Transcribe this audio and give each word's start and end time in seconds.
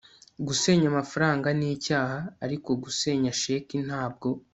gusenya 0.47 0.85
amafaranga 0.93 1.47
nicyaha, 1.59 2.17
ariko 2.45 2.69
gusenya 2.83 3.31
sheki 3.41 3.75
ntabwo 3.87 4.27